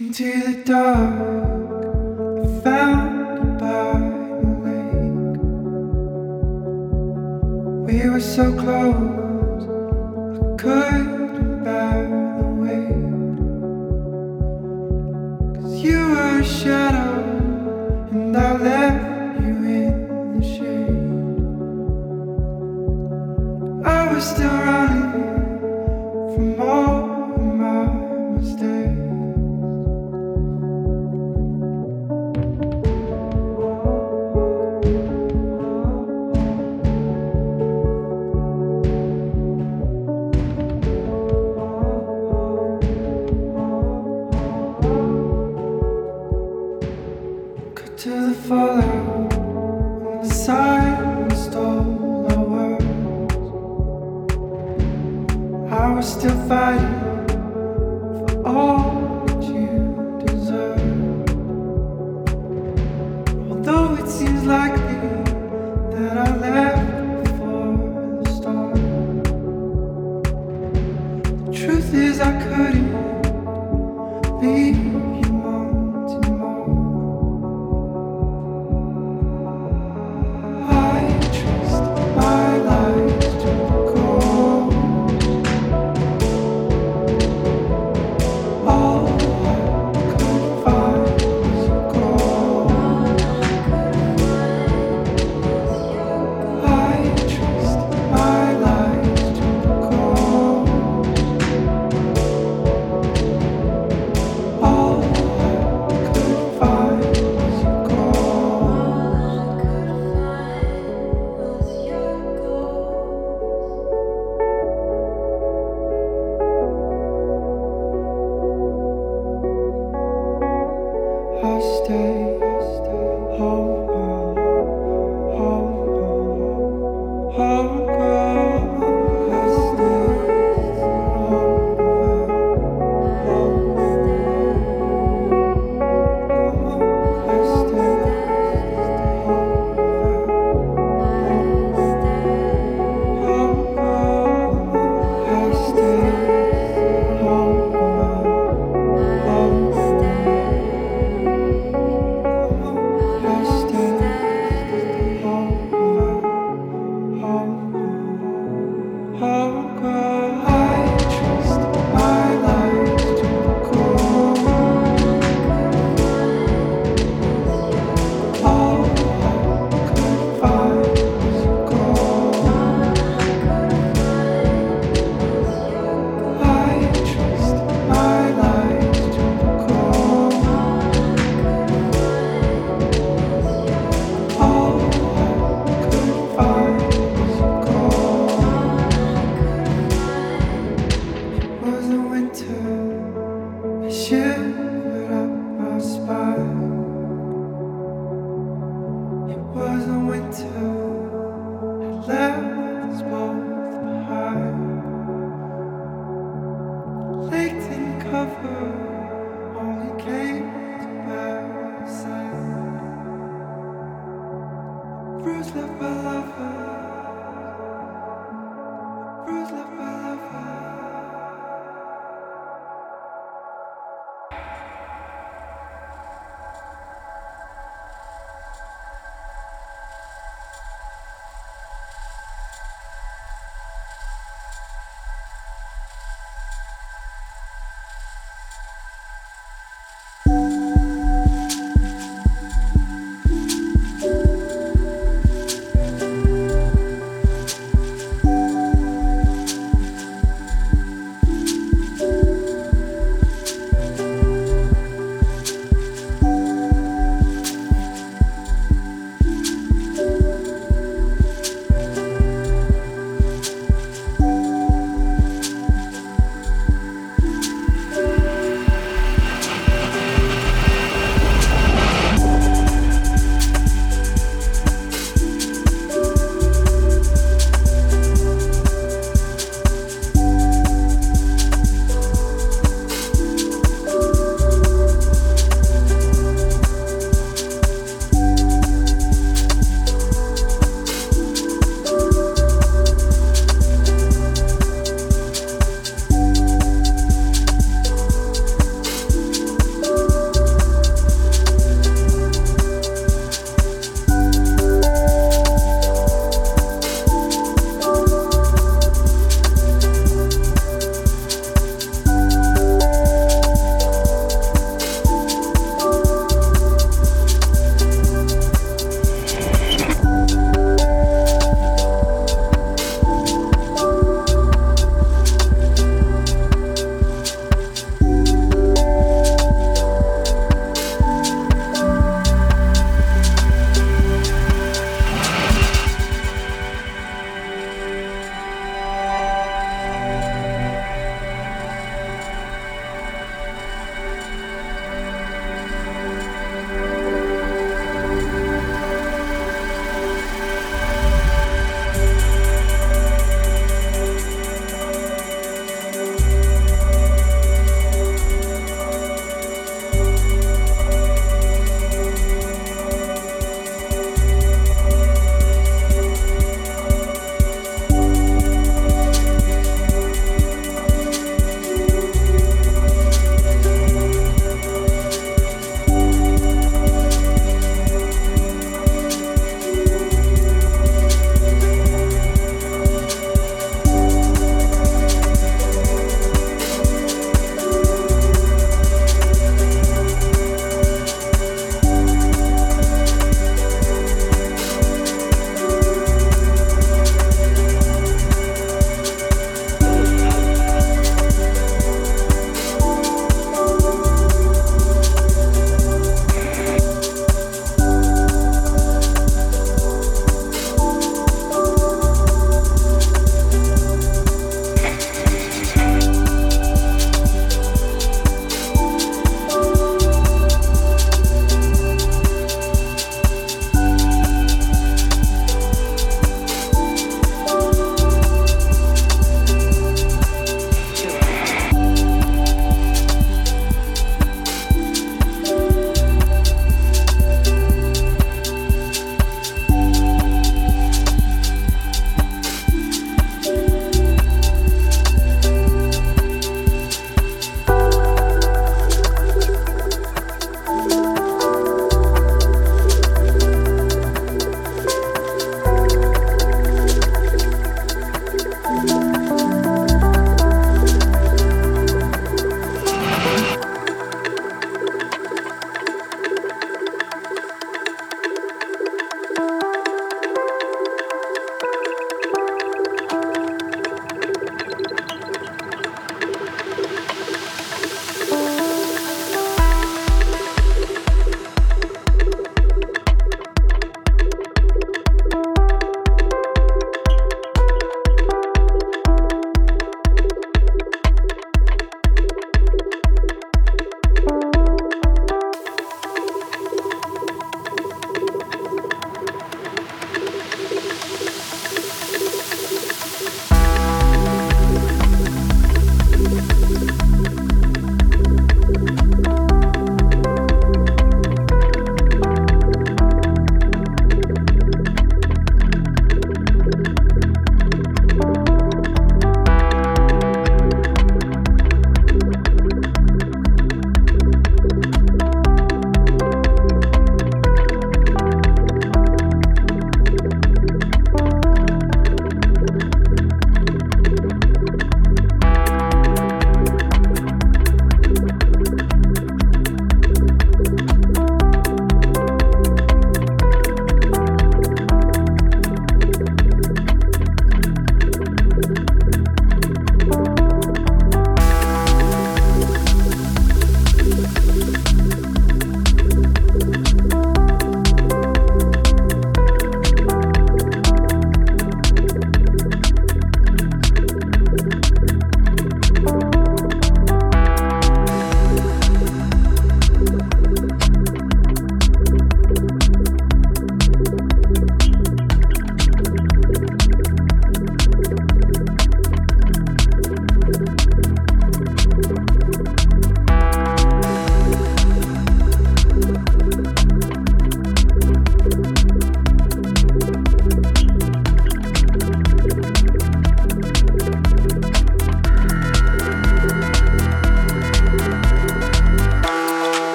[0.00, 1.08] Into the dark,
[2.42, 3.60] I found
[4.64, 5.38] lake.
[7.86, 9.68] We were so close,
[10.42, 11.13] I could.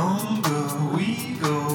[0.00, 1.69] longer we go.